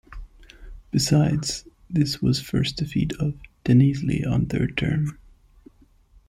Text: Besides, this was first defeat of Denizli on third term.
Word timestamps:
Besides, 0.89 1.67
this 1.87 2.23
was 2.23 2.41
first 2.41 2.77
defeat 2.77 3.13
of 3.19 3.35
Denizli 3.63 4.25
on 4.25 4.47
third 4.47 4.75
term. 4.75 5.19